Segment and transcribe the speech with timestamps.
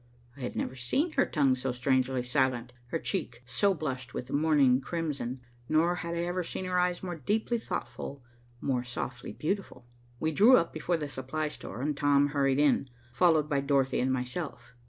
[0.35, 4.81] I had never seen her tongue so strangely silent, her cheek so blushed with morning
[4.81, 8.23] crimson, nor had I ever seen her eyes more deeply thoughtful,
[8.61, 9.85] more softly beautiful.
[10.19, 14.11] We drew up before the supply store and Tom hurried in, followed by Dorothy and
[14.11, 14.73] myself.